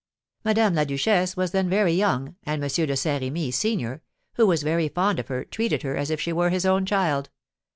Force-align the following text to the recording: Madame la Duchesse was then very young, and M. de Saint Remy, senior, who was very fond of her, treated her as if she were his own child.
Madame 0.43 0.73
la 0.73 0.83
Duchesse 0.83 1.37
was 1.37 1.51
then 1.51 1.69
very 1.69 1.93
young, 1.93 2.35
and 2.43 2.63
M. 2.63 2.67
de 2.87 2.97
Saint 2.97 3.21
Remy, 3.21 3.51
senior, 3.51 4.01
who 4.33 4.47
was 4.47 4.63
very 4.63 4.87
fond 4.89 5.19
of 5.19 5.27
her, 5.27 5.45
treated 5.45 5.83
her 5.83 5.95
as 5.95 6.09
if 6.09 6.19
she 6.19 6.33
were 6.33 6.49
his 6.49 6.65
own 6.65 6.87
child. 6.87 7.29